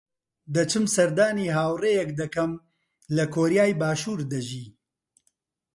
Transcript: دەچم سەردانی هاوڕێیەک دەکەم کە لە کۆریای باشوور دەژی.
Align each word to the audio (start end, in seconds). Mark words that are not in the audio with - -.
دەچم 0.55 0.85
سەردانی 0.95 1.53
هاوڕێیەک 1.57 2.09
دەکەم 2.21 2.51
کە 2.57 2.61
لە 3.15 3.25
کۆریای 3.35 3.77
باشوور 3.81 4.19
دەژی. 4.31 4.67